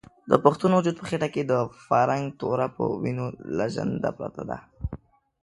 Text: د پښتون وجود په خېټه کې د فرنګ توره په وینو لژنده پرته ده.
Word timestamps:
د 0.29 0.31
پښتون 0.43 0.71
وجود 0.73 0.95
په 0.97 1.05
خېټه 1.09 1.27
کې 1.33 1.43
د 1.51 1.53
فرنګ 1.85 2.25
توره 2.39 2.67
په 2.75 2.83
وینو 3.01 3.25
لژنده 3.57 4.09
پرته 4.17 4.43
ده. 4.49 4.57